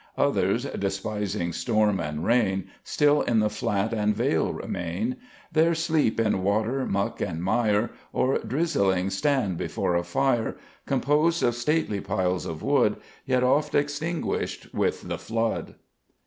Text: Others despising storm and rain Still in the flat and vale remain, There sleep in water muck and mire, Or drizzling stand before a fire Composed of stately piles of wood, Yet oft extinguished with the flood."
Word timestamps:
Others 0.17 0.63
despising 0.79 1.53
storm 1.53 1.99
and 1.99 2.25
rain 2.25 2.67
Still 2.83 3.21
in 3.21 3.37
the 3.37 3.51
flat 3.51 3.93
and 3.93 4.15
vale 4.15 4.51
remain, 4.51 5.17
There 5.51 5.75
sleep 5.75 6.19
in 6.19 6.41
water 6.41 6.87
muck 6.87 7.21
and 7.21 7.43
mire, 7.43 7.91
Or 8.11 8.39
drizzling 8.39 9.11
stand 9.11 9.57
before 9.59 9.95
a 9.95 10.03
fire 10.03 10.55
Composed 10.87 11.43
of 11.43 11.53
stately 11.53 12.01
piles 12.01 12.47
of 12.47 12.63
wood, 12.63 12.95
Yet 13.27 13.43
oft 13.43 13.75
extinguished 13.75 14.73
with 14.73 15.03
the 15.07 15.19
flood." 15.19 15.75